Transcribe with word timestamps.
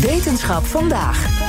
Wetenschap 0.00 0.64
vandaag. 0.64 1.40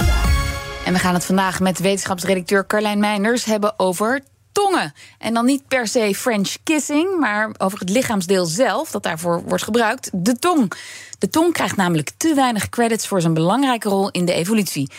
En 0.85 0.93
we 0.93 0.99
gaan 0.99 1.13
het 1.13 1.25
vandaag 1.25 1.59
met 1.59 1.79
wetenschapsredacteur 1.79 2.67
Carlijn 2.67 2.99
Meinders 2.99 3.45
hebben 3.45 3.79
over 3.79 4.21
tongen. 4.51 4.93
En 5.17 5.33
dan 5.33 5.45
niet 5.45 5.67
per 5.67 5.87
se 5.87 6.15
French 6.15 6.55
kissing, 6.63 7.19
maar 7.19 7.51
over 7.57 7.79
het 7.79 7.89
lichaamsdeel 7.89 8.45
zelf 8.45 8.91
dat 8.91 9.03
daarvoor 9.03 9.43
wordt 9.45 9.63
gebruikt, 9.63 10.09
de 10.13 10.39
tong. 10.39 10.73
De 11.19 11.29
tong 11.29 11.53
krijgt 11.53 11.75
namelijk 11.75 12.11
te 12.17 12.33
weinig 12.33 12.69
credits 12.69 13.07
voor 13.07 13.21
zijn 13.21 13.33
belangrijke 13.33 13.89
rol 13.89 14.11
in 14.11 14.25
de 14.25 14.33
evolutie. 14.33 14.91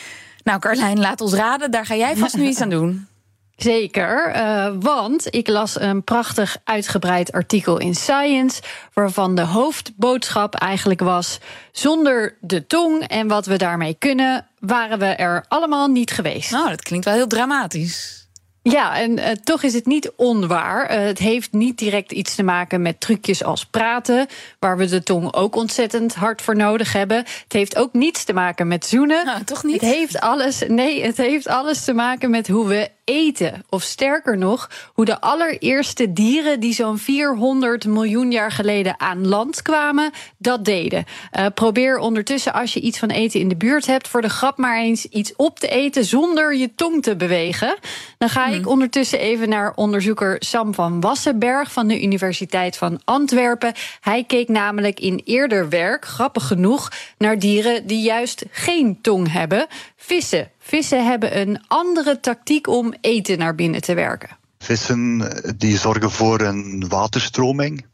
Nou, 0.42 0.58
Carlijn, 0.58 1.00
laat 1.00 1.20
ons 1.20 1.32
raden, 1.32 1.70
daar 1.70 1.86
ga 1.86 1.96
jij 1.96 2.16
vast 2.16 2.36
nu 2.36 2.46
iets 2.46 2.60
aan 2.60 2.70
doen. 2.70 3.06
Zeker, 3.56 4.36
uh, 4.36 4.68
want 4.80 5.34
ik 5.34 5.48
las 5.48 5.80
een 5.80 6.04
prachtig 6.04 6.56
uitgebreid 6.64 7.32
artikel 7.32 7.78
in 7.78 7.94
Science, 7.94 8.62
waarvan 8.92 9.34
de 9.34 9.42
hoofdboodschap 9.42 10.54
eigenlijk 10.54 11.00
was: 11.00 11.38
zonder 11.72 12.36
de 12.40 12.66
tong 12.66 13.02
en 13.02 13.28
wat 13.28 13.46
we 13.46 13.56
daarmee 13.56 13.96
kunnen, 13.98 14.46
waren 14.58 14.98
we 14.98 15.06
er 15.06 15.44
allemaal 15.48 15.88
niet 15.88 16.10
geweest. 16.10 16.50
Nou, 16.50 16.68
dat 16.68 16.82
klinkt 16.82 17.04
wel 17.04 17.14
heel 17.14 17.26
dramatisch. 17.26 18.24
Ja, 18.70 18.96
en 18.96 19.18
uh, 19.18 19.30
toch 19.30 19.62
is 19.62 19.74
het 19.74 19.86
niet 19.86 20.12
onwaar. 20.16 20.90
Uh, 20.90 21.06
het 21.06 21.18
heeft 21.18 21.52
niet 21.52 21.78
direct 21.78 22.12
iets 22.12 22.34
te 22.34 22.42
maken 22.42 22.82
met 22.82 23.00
trucjes 23.00 23.44
als 23.44 23.64
praten, 23.64 24.26
waar 24.58 24.76
we 24.76 24.86
de 24.86 25.02
tong 25.02 25.34
ook 25.34 25.56
ontzettend 25.56 26.14
hard 26.14 26.42
voor 26.42 26.56
nodig 26.56 26.92
hebben. 26.92 27.16
Het 27.16 27.52
heeft 27.52 27.76
ook 27.76 27.92
niets 27.92 28.24
te 28.24 28.32
maken 28.32 28.68
met 28.68 28.86
zoenen. 28.86 29.24
Nou, 29.24 29.44
toch 29.44 29.64
niet? 29.64 29.80
Het 29.80 29.90
heeft 29.90 30.20
alles, 30.20 30.62
nee, 30.68 31.04
het 31.04 31.16
heeft 31.16 31.48
alles 31.48 31.84
te 31.84 31.92
maken 31.92 32.30
met 32.30 32.48
hoe 32.48 32.66
we 32.66 32.90
eten. 33.04 33.64
Of 33.68 33.82
sterker 33.82 34.38
nog, 34.38 34.70
hoe 34.92 35.04
de 35.04 35.20
allereerste 35.20 36.12
dieren 36.12 36.60
die 36.60 36.74
zo'n 36.74 36.98
400 36.98 37.86
miljoen 37.86 38.30
jaar 38.30 38.50
geleden 38.50 39.00
aan 39.00 39.26
land 39.26 39.62
kwamen, 39.62 40.10
dat 40.38 40.64
deden. 40.64 41.04
Uh, 41.32 41.46
probeer 41.54 41.98
ondertussen, 41.98 42.52
als 42.52 42.72
je 42.72 42.80
iets 42.80 42.98
van 42.98 43.08
eten 43.08 43.40
in 43.40 43.48
de 43.48 43.56
buurt 43.56 43.86
hebt, 43.86 44.08
voor 44.08 44.22
de 44.22 44.28
grap 44.28 44.58
maar 44.58 44.78
eens 44.78 45.06
iets 45.06 45.36
op 45.36 45.58
te 45.58 45.68
eten 45.68 46.04
zonder 46.04 46.56
je 46.56 46.74
tong 46.74 47.02
te 47.02 47.16
bewegen. 47.16 47.76
Dan 48.18 48.28
ga 48.28 48.46
ik 48.46 48.68
ondertussen 48.68 49.18
even 49.18 49.48
naar 49.48 49.72
onderzoeker 49.74 50.36
Sam 50.38 50.74
van 50.74 51.00
Wassenberg 51.00 51.72
van 51.72 51.88
de 51.88 52.02
Universiteit 52.02 52.76
van 52.76 53.00
Antwerpen. 53.04 53.72
Hij 54.00 54.24
keek 54.24 54.48
namelijk 54.48 55.00
in 55.00 55.20
eerder 55.24 55.68
werk, 55.68 56.04
grappig 56.04 56.46
genoeg, 56.46 56.90
naar 57.18 57.38
dieren 57.38 57.86
die 57.86 58.02
juist 58.02 58.44
geen 58.50 58.98
tong 59.00 59.32
hebben. 59.32 59.66
Vissen. 60.06 60.50
Vissen 60.58 61.06
hebben 61.06 61.38
een 61.40 61.64
andere 61.68 62.20
tactiek 62.20 62.66
om 62.66 62.94
eten 63.00 63.38
naar 63.38 63.54
binnen 63.54 63.80
te 63.80 63.94
werken. 63.94 64.38
Vissen 64.58 65.30
die 65.56 65.78
zorgen 65.78 66.10
voor 66.10 66.40
een 66.40 66.88
waterstroming. 66.88 67.86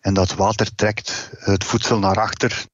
En 0.00 0.14
dat 0.14 0.34
water 0.34 0.74
trekt 0.74 1.30
het 1.38 1.64
voedsel 1.64 1.98
naar 1.98 2.20
achter. 2.20 2.64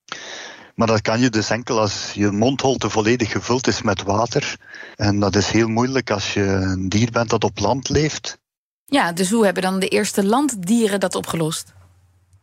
Maar 0.75 0.86
dat 0.86 1.00
kan 1.00 1.20
je 1.20 1.31
dus 1.31 1.50
enkel 1.50 1.81
als 1.81 2.12
je 2.12 2.31
mondholte 2.31 2.91
volledig 2.91 3.31
gevuld 3.31 3.67
is 3.67 3.83
met 3.83 4.03
water. 4.03 4.56
En 4.97 5.20
dat 5.20 5.36
is 5.36 5.51
heel 5.51 5.69
moeilijk 5.69 6.11
als 6.11 6.34
je 6.34 6.42
een 6.42 6.89
dier 6.89 7.11
bent 7.11 7.30
dat 7.30 7.45
op 7.45 7.58
land 7.58 7.89
leeft. 7.89 8.39
Ja, 8.84 9.12
dus 9.12 9.30
hoe 9.30 9.45
hebben 9.45 9.62
dan 9.62 9.78
de 9.78 9.89
eerste 9.89 10.25
landdieren 10.25 11.01
dat 11.01 11.14
opgelost? 11.14 11.75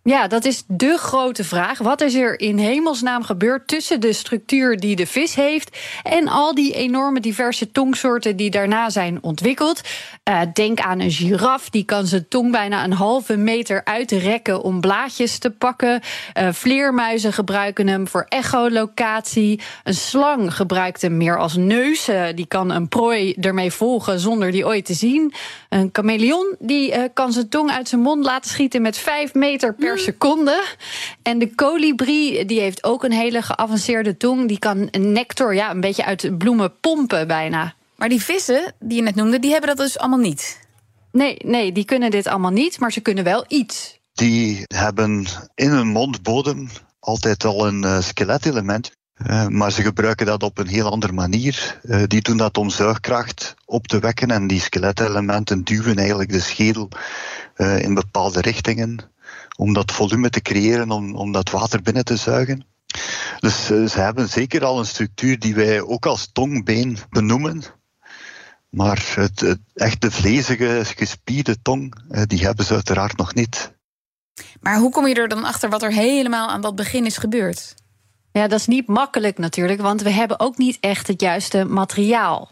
Ja, 0.06 0.28
dat 0.28 0.46
is 0.46 0.64
de 0.68 0.98
grote 0.98 1.44
vraag. 1.44 1.78
Wat 1.78 2.02
is 2.02 2.14
er 2.14 2.40
in 2.40 2.58
hemelsnaam 2.58 3.24
gebeurd 3.24 3.68
tussen 3.68 4.02
de 4.02 4.14
structuur 4.14 4.80
die 4.80 4.96
de 4.96 5.08
vis 5.08 5.36
heeft 5.36 5.78
en 6.04 6.28
al 6.28 6.56
die 6.56 6.74
enorme 6.74 7.20
diverse 7.20 7.72
tongsoorten 7.72 8.36
die 8.36 8.50
daarna 8.50 8.90
zijn 8.90 9.18
ontwikkeld? 9.22 9.82
Uh, 10.30 10.42
denk 10.54 10.80
aan 10.80 11.00
een 11.00 11.12
giraf, 11.12 11.70
die 11.70 11.84
kan 11.84 12.06
zijn 12.06 12.28
tong 12.28 12.52
bijna 12.52 12.84
een 12.84 12.94
halve 12.94 13.38
meter 13.38 13.82
uitrekken 13.84 14.62
om 14.62 14.82
blaadjes 14.82 15.38
te 15.38 15.50
pakken. 15.50 16.02
Uh, 16.38 16.48
vleermuizen 16.52 17.34
gebruiken 17.34 17.88
hem 17.88 18.08
voor 18.08 18.26
echolocatie. 18.30 19.62
Een 19.84 19.94
slang 19.94 20.56
gebruikt 20.56 21.02
hem 21.02 21.18
meer 21.18 21.38
als 21.38 21.56
neus. 21.56 22.10
Uh, 22.10 22.26
die 22.36 22.48
kan 22.48 22.72
een 22.72 22.88
prooi 22.88 23.34
ermee 23.34 23.72
volgen 23.72 24.20
zonder 24.20 24.52
die 24.52 24.66
ooit 24.66 24.86
te 24.86 24.94
zien. 24.94 25.34
Een 25.70 25.90
chameleon 25.92 26.56
die 26.60 27.10
kan 27.14 27.32
zijn 27.32 27.50
tong 27.50 27.72
uit 27.72 27.88
zijn 27.88 28.02
mond 28.02 28.26
laten 28.26 28.52
schieten 28.52 28.82
met 28.82 28.98
vijf 28.98 29.34
meter 29.34 29.74
per 29.74 29.93
seconde. 30.00 30.64
En 31.22 31.40
de 31.40 31.56
kolibrie 31.56 32.46
die 32.46 32.60
heeft 32.60 32.84
ook 32.84 33.04
een 33.04 33.12
hele 33.12 33.42
geavanceerde 33.42 34.18
tong. 34.18 34.48
Die 34.48 34.60
kan 34.60 34.88
een 34.92 35.12
nectar 35.12 35.56
ja, 35.56 35.72
een 35.72 35.82
beetje 35.82 36.06
uit 36.06 36.38
bloemen 36.38 36.80
pompen 36.80 37.28
bijna. 37.28 37.74
Maar 37.96 38.10
die 38.10 38.24
vissen 38.24 38.74
die 38.80 38.98
je 38.98 39.04
net 39.04 39.16
noemde, 39.16 39.40
die 39.40 39.52
hebben 39.52 39.70
dat 39.70 39.86
dus 39.86 39.98
allemaal 39.98 40.20
niet? 40.20 40.60
Nee, 41.12 41.38
nee, 41.46 41.72
die 41.72 41.86
kunnen 41.86 42.12
dit 42.12 42.28
allemaal 42.28 42.52
niet, 42.52 42.80
maar 42.80 42.92
ze 42.92 43.02
kunnen 43.02 43.24
wel 43.24 43.46
iets. 43.48 44.00
Die 44.14 44.64
hebben 44.68 45.26
in 45.56 45.70
hun 45.70 45.88
mondbodem 45.88 46.70
altijd 47.00 47.44
al 47.44 47.68
een 47.68 47.84
uh, 47.84 48.02
skeletelement. 48.02 48.92
Uh, 49.28 49.48
maar 49.48 49.72
ze 49.72 49.82
gebruiken 49.82 50.26
dat 50.26 50.44
op 50.44 50.58
een 50.58 50.68
heel 50.68 50.92
andere 50.92 51.14
manier. 51.14 51.80
Uh, 51.84 52.04
die 52.08 52.22
doen 52.22 52.38
dat 52.38 52.58
om 52.58 52.70
zuigkracht 52.70 53.56
op 53.66 53.88
te 53.88 54.00
wekken 54.00 54.32
en 54.32 54.48
die 54.48 54.60
skeletelementen 54.60 55.64
duwen 55.64 55.98
eigenlijk 55.98 56.32
de 56.32 56.40
schedel 56.40 56.90
in 57.78 57.94
bepaalde 57.94 58.42
richtingen 58.42 59.13
om 59.58 59.74
dat 59.74 59.92
volume 59.92 60.30
te 60.30 60.42
creëren, 60.42 60.92
om, 60.92 61.16
om 61.16 61.32
dat 61.32 61.50
water 61.50 61.82
binnen 61.82 62.06
te 62.06 62.16
zuigen. 62.16 62.66
Dus 63.40 63.72
uh, 63.72 63.88
ze 63.88 64.00
hebben 64.00 64.30
zeker 64.30 64.66
al 64.66 64.80
een 64.80 64.86
structuur 64.86 65.40
die 65.40 65.56
wij 65.56 65.82
ook 65.82 66.06
als 66.06 66.30
tongbeen 66.32 66.98
benoemen. 67.10 67.64
Maar 68.70 69.12
het, 69.16 69.40
het 69.40 69.60
echt 69.74 70.02
de 70.02 70.12
vlezige, 70.12 70.82
gespierde 70.84 71.62
tong, 71.62 71.96
uh, 72.10 72.22
die 72.26 72.46
hebben 72.46 72.66
ze 72.66 72.74
uiteraard 72.74 73.18
nog 73.18 73.34
niet. 73.34 73.74
Maar 74.62 74.78
hoe 74.78 74.92
kom 74.92 75.08
je 75.08 75.16
er 75.16 75.28
dan 75.28 75.44
achter 75.44 75.70
wat 75.70 75.84
er 75.84 75.92
helemaal 75.92 76.50
aan 76.50 76.62
dat 76.62 76.76
begin 76.76 77.06
is 77.06 77.18
gebeurd? 77.18 77.76
Ja, 78.32 78.48
dat 78.48 78.60
is 78.60 78.68
niet 78.68 78.88
makkelijk 78.88 79.38
natuurlijk, 79.38 79.82
want 79.82 80.02
we 80.02 80.10
hebben 80.10 80.40
ook 80.40 80.58
niet 80.58 80.78
echt 80.80 81.08
het 81.08 81.22
juiste 81.22 81.64
materiaal. 81.66 82.52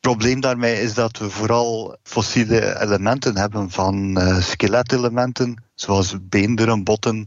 Probleem 0.00 0.40
daarmee 0.40 0.80
is 0.80 0.94
dat 0.94 1.18
we 1.18 1.30
vooral 1.30 1.96
fossiele 2.02 2.80
elementen 2.80 3.36
hebben 3.36 3.70
van 3.70 4.18
uh, 4.18 4.40
skeletelementen, 4.40 5.64
zoals 5.74 6.14
beenderen, 6.20 6.84
botten. 6.84 7.26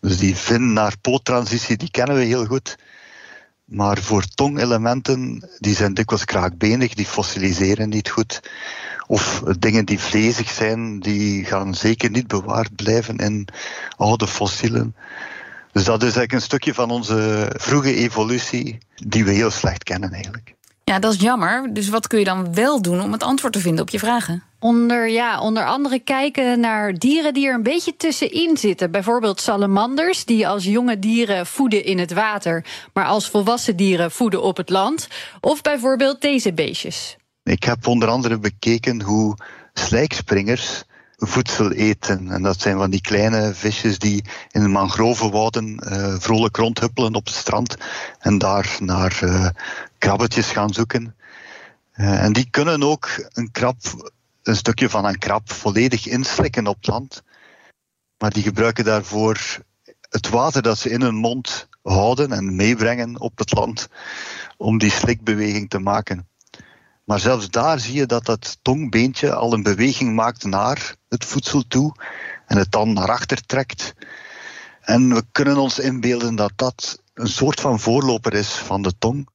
Dus 0.00 0.18
die 0.18 0.36
vin 0.36 0.72
naar 0.72 0.98
poottransitie, 1.00 1.76
die 1.76 1.90
kennen 1.90 2.16
we 2.16 2.22
heel 2.22 2.46
goed. 2.46 2.78
Maar 3.64 3.98
voor 3.98 4.24
tongelementen, 4.24 5.48
die 5.58 5.74
zijn 5.74 5.94
dikwijls 5.94 6.24
kraakbenig, 6.24 6.94
die 6.94 7.06
fossiliseren 7.06 7.88
niet 7.88 8.08
goed. 8.08 8.40
Of 9.06 9.42
dingen 9.58 9.84
die 9.84 9.98
vlezig 9.98 10.50
zijn, 10.50 11.00
die 11.00 11.44
gaan 11.44 11.74
zeker 11.74 12.10
niet 12.10 12.26
bewaard 12.26 12.76
blijven 12.76 13.16
in 13.16 13.48
oude 13.96 14.26
fossielen. 14.26 14.96
Dus 15.72 15.84
dat 15.84 15.98
is 15.98 16.02
eigenlijk 16.02 16.32
een 16.32 16.42
stukje 16.42 16.74
van 16.74 16.90
onze 16.90 17.50
vroege 17.56 17.94
evolutie, 17.94 18.78
die 18.94 19.24
we 19.24 19.30
heel 19.30 19.50
slecht 19.50 19.82
kennen 19.82 20.12
eigenlijk. 20.12 20.54
Ja, 20.92 20.98
dat 20.98 21.12
is 21.12 21.20
jammer. 21.20 21.74
Dus 21.74 21.88
wat 21.88 22.06
kun 22.06 22.18
je 22.18 22.24
dan 22.24 22.54
wel 22.54 22.82
doen 22.82 23.00
om 23.00 23.12
het 23.12 23.22
antwoord 23.22 23.52
te 23.52 23.58
vinden 23.60 23.82
op 23.82 23.90
je 23.90 23.98
vragen? 23.98 24.42
Onder, 24.58 25.08
ja, 25.08 25.40
onder 25.40 25.66
andere 25.66 25.98
kijken 25.98 26.60
naar 26.60 26.94
dieren 26.94 27.34
die 27.34 27.46
er 27.46 27.54
een 27.54 27.62
beetje 27.62 27.96
tussenin 27.96 28.56
zitten. 28.56 28.90
Bijvoorbeeld 28.90 29.40
salamanders, 29.40 30.24
die 30.24 30.48
als 30.48 30.64
jonge 30.64 30.98
dieren 30.98 31.46
voeden 31.46 31.84
in 31.84 31.98
het 31.98 32.12
water, 32.12 32.64
maar 32.92 33.04
als 33.04 33.28
volwassen 33.28 33.76
dieren 33.76 34.10
voeden 34.10 34.42
op 34.42 34.56
het 34.56 34.70
land. 34.70 35.08
Of 35.40 35.60
bijvoorbeeld 35.60 36.20
deze 36.20 36.52
beestjes. 36.52 37.16
Ik 37.42 37.62
heb 37.62 37.86
onder 37.86 38.08
andere 38.08 38.38
bekeken 38.38 39.02
hoe 39.02 39.36
slijkspringers 39.72 40.84
voedsel 41.16 41.70
eten. 41.70 42.30
En 42.30 42.42
dat 42.42 42.60
zijn 42.60 42.76
van 42.76 42.90
die 42.90 43.00
kleine 43.00 43.54
visjes 43.54 43.98
die 43.98 44.24
in 44.50 44.62
de 44.62 44.68
mangrovenwouden 44.68 45.84
uh, 45.88 46.14
vrolijk 46.18 46.56
rondhuppelen 46.56 47.14
op 47.14 47.26
het 47.26 47.34
strand 47.34 47.76
en 48.18 48.38
daar 48.38 48.76
naar 48.78 49.20
uh, 49.24 49.46
krabbetjes 50.02 50.50
gaan 50.50 50.72
zoeken. 50.72 51.16
Uh, 51.94 52.24
en 52.24 52.32
die 52.32 52.50
kunnen 52.50 52.82
ook 52.82 53.28
een 53.32 53.50
krab, 53.50 53.76
een 54.42 54.56
stukje 54.56 54.88
van 54.90 55.04
een 55.04 55.18
krab, 55.18 55.52
volledig 55.52 56.06
inslikken 56.06 56.66
op 56.66 56.76
het 56.76 56.86
land. 56.86 57.22
Maar 58.18 58.30
die 58.30 58.42
gebruiken 58.42 58.84
daarvoor 58.84 59.62
het 60.08 60.28
water 60.28 60.62
dat 60.62 60.78
ze 60.78 60.90
in 60.90 61.00
hun 61.00 61.14
mond 61.14 61.68
houden 61.82 62.32
en 62.32 62.56
meebrengen 62.56 63.20
op 63.20 63.38
het 63.38 63.52
land 63.52 63.88
om 64.56 64.78
die 64.78 64.90
slikbeweging 64.90 65.70
te 65.70 65.78
maken. 65.78 66.28
Maar 67.04 67.20
zelfs 67.20 67.50
daar 67.50 67.80
zie 67.80 67.94
je 67.94 68.06
dat 68.06 68.24
dat 68.24 68.58
tongbeentje 68.62 69.34
al 69.34 69.52
een 69.52 69.62
beweging 69.62 70.14
maakt 70.14 70.44
naar 70.44 70.94
het 71.08 71.24
voedsel 71.24 71.62
toe 71.68 71.94
en 72.46 72.56
het 72.56 72.72
dan 72.72 72.92
naar 72.92 73.10
achter 73.10 73.46
trekt. 73.46 73.94
En 74.80 75.14
we 75.14 75.24
kunnen 75.32 75.56
ons 75.56 75.78
inbeelden 75.78 76.34
dat 76.34 76.52
dat 76.56 77.02
een 77.14 77.28
soort 77.28 77.60
van 77.60 77.80
voorloper 77.80 78.34
is 78.34 78.48
van 78.48 78.82
de 78.82 78.92
tong. 78.98 79.30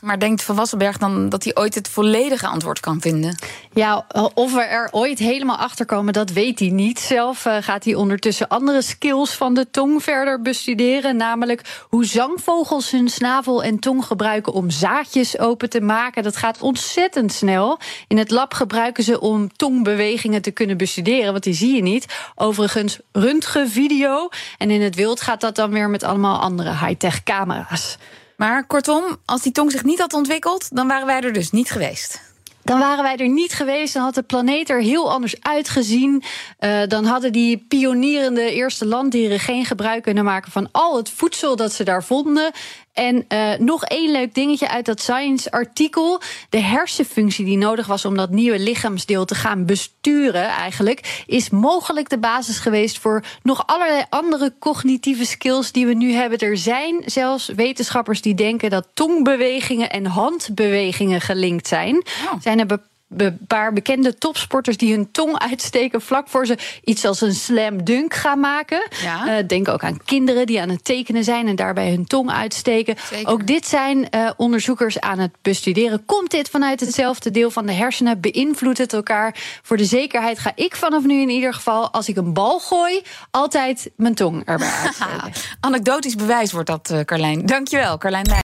Maar 0.00 0.18
denkt 0.18 0.42
Van 0.42 0.56
Wassenberg 0.56 0.98
dan 0.98 1.28
dat 1.28 1.44
hij 1.44 1.56
ooit 1.56 1.74
het 1.74 1.88
volledige 1.88 2.46
antwoord 2.46 2.80
kan 2.80 3.00
vinden? 3.00 3.36
Ja, 3.72 4.06
of 4.34 4.52
we 4.52 4.60
er 4.60 4.88
ooit 4.90 5.18
helemaal 5.18 5.56
achter 5.56 5.86
komen, 5.86 6.12
dat 6.12 6.30
weet 6.30 6.58
hij 6.58 6.68
niet. 6.68 6.98
Zelf 6.98 7.44
uh, 7.44 7.56
gaat 7.60 7.84
hij 7.84 7.94
ondertussen 7.94 8.48
andere 8.48 8.82
skills 8.82 9.34
van 9.34 9.54
de 9.54 9.70
tong 9.70 10.02
verder 10.02 10.42
bestuderen. 10.42 11.16
Namelijk 11.16 11.84
hoe 11.88 12.04
zangvogels 12.04 12.90
hun 12.90 13.08
snavel 13.08 13.62
en 13.62 13.78
tong 13.78 14.04
gebruiken 14.04 14.52
om 14.52 14.70
zaadjes 14.70 15.38
open 15.38 15.70
te 15.70 15.80
maken. 15.80 16.22
Dat 16.22 16.36
gaat 16.36 16.60
ontzettend 16.60 17.32
snel. 17.32 17.78
In 18.08 18.18
het 18.18 18.30
lab 18.30 18.54
gebruiken 18.54 19.04
ze 19.04 19.20
om 19.20 19.52
tongbewegingen 19.56 20.42
te 20.42 20.50
kunnen 20.50 20.76
bestuderen, 20.76 21.32
want 21.32 21.44
die 21.44 21.54
zie 21.54 21.74
je 21.74 21.82
niet. 21.82 22.06
Overigens, 22.34 22.98
röntgenvideo. 23.12 24.28
En 24.58 24.70
in 24.70 24.82
het 24.82 24.94
wild 24.94 25.20
gaat 25.20 25.40
dat 25.40 25.56
dan 25.56 25.70
weer 25.70 25.90
met 25.90 26.02
allemaal 26.02 26.40
andere 26.40 26.70
high-tech 26.70 27.22
camera's. 27.22 27.96
Maar 28.36 28.66
kortom, 28.66 29.16
als 29.24 29.42
die 29.42 29.52
tong 29.52 29.70
zich 29.70 29.84
niet 29.84 29.98
had 29.98 30.12
ontwikkeld, 30.12 30.76
dan 30.76 30.86
waren 30.86 31.06
wij 31.06 31.20
er 31.20 31.32
dus 31.32 31.50
niet 31.50 31.70
geweest. 31.70 32.20
Dan 32.66 32.78
waren 32.78 33.02
wij 33.02 33.16
er 33.16 33.28
niet 33.28 33.52
geweest. 33.52 33.94
Dan 33.94 34.02
had 34.02 34.14
de 34.14 34.22
planeet 34.22 34.70
er 34.70 34.80
heel 34.80 35.10
anders 35.12 35.36
uitgezien. 35.40 36.22
Uh, 36.60 36.86
dan 36.86 37.04
hadden 37.04 37.32
die 37.32 37.64
pionierende 37.68 38.50
eerste 38.50 38.86
landdieren 38.86 39.40
geen 39.40 39.64
gebruik 39.64 40.02
kunnen 40.02 40.24
maken 40.24 40.52
van 40.52 40.68
al 40.72 40.96
het 40.96 41.10
voedsel 41.10 41.56
dat 41.56 41.72
ze 41.72 41.84
daar 41.84 42.04
vonden. 42.04 42.52
En 42.96 43.24
uh, 43.28 43.58
nog 43.58 43.84
één 43.84 44.12
leuk 44.12 44.34
dingetje 44.34 44.68
uit 44.68 44.84
dat 44.84 45.00
Science-artikel. 45.00 46.20
De 46.48 46.60
hersenfunctie 46.60 47.44
die 47.44 47.56
nodig 47.56 47.86
was 47.86 48.04
om 48.04 48.16
dat 48.16 48.30
nieuwe 48.30 48.58
lichaamsdeel 48.58 49.24
te 49.24 49.34
gaan 49.34 49.64
besturen, 49.64 50.44
eigenlijk, 50.48 51.22
is 51.26 51.50
mogelijk 51.50 52.08
de 52.08 52.18
basis 52.18 52.58
geweest 52.58 52.98
voor 52.98 53.24
nog 53.42 53.66
allerlei 53.66 54.04
andere 54.08 54.54
cognitieve 54.58 55.26
skills 55.26 55.72
die 55.72 55.86
we 55.86 55.94
nu 55.94 56.12
hebben. 56.12 56.38
Er 56.38 56.56
zijn 56.56 57.02
zelfs 57.04 57.48
wetenschappers 57.48 58.22
die 58.22 58.34
denken 58.34 58.70
dat 58.70 58.88
tongbewegingen 58.94 59.90
en 59.90 60.06
handbewegingen 60.06 61.20
gelinkt 61.20 61.68
zijn. 61.68 61.96
Oh. 61.96 62.40
Zijn 62.40 62.58
er 62.58 62.66
een 63.08 63.38
paar 63.46 63.72
bekende 63.72 64.14
topsporters 64.14 64.76
die 64.76 64.94
hun 64.94 65.10
tong 65.10 65.38
uitsteken 65.38 66.00
vlak 66.00 66.28
voor 66.28 66.46
ze 66.46 66.58
iets 66.84 67.04
als 67.04 67.20
een 67.20 67.34
slam 67.34 67.84
dunk 67.84 68.14
gaan 68.14 68.40
maken. 68.40 68.88
Ja. 69.02 69.38
Uh, 69.38 69.46
denk 69.46 69.68
ook 69.68 69.84
aan 69.84 70.04
kinderen 70.04 70.46
die 70.46 70.60
aan 70.60 70.68
het 70.68 70.84
tekenen 70.84 71.24
zijn 71.24 71.48
en 71.48 71.56
daarbij 71.56 71.90
hun 71.90 72.06
tong 72.06 72.30
uitsteken. 72.30 72.96
Ook 73.24 73.46
dit 73.46 73.66
zijn 73.66 74.08
uh, 74.10 74.30
onderzoekers 74.36 75.00
aan 75.00 75.18
het 75.18 75.32
bestuderen. 75.42 76.04
Komt 76.04 76.30
dit 76.30 76.48
vanuit 76.48 76.80
hetzelfde 76.80 77.30
deel 77.30 77.50
van 77.50 77.66
de 77.66 77.72
hersenen? 77.72 78.20
Beïnvloedt 78.20 78.78
het 78.78 78.92
elkaar? 78.92 79.60
Voor 79.62 79.76
de 79.76 79.84
zekerheid 79.84 80.38
ga 80.38 80.52
ik 80.54 80.76
vanaf 80.76 81.04
nu 81.04 81.20
in 81.20 81.28
ieder 81.28 81.54
geval, 81.54 81.90
als 81.90 82.08
ik 82.08 82.16
een 82.16 82.32
bal 82.32 82.60
gooi, 82.60 83.02
altijd 83.30 83.90
mijn 83.96 84.14
tong 84.14 84.44
erbij 84.44 84.68
uitsteken. 84.82 85.32
Anekdotisch 85.60 86.14
bewijs 86.14 86.52
wordt 86.52 86.68
dat, 86.68 86.90
uh, 86.90 87.00
Carlijn. 87.00 87.46
Dankjewel, 87.46 87.98
Carlijn 87.98 88.44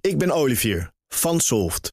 Ik 0.00 0.18
ben 0.18 0.30
Olivier 0.30 0.90
van 1.08 1.40
Solft. 1.40 1.92